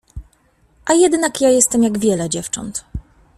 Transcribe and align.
A 0.85 0.91
jednak 0.93 1.41
ja 1.41 1.49
jestem 1.49 1.83
jak 1.83 1.97
wiele 1.99 2.29
dziewcząt. 2.29 2.85